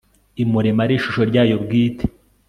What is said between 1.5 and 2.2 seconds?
bwite